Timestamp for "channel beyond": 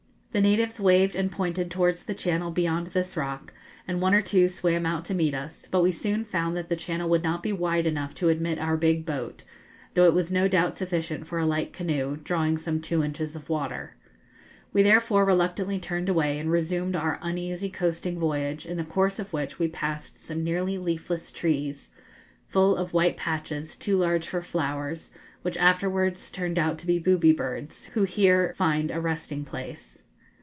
2.15-2.87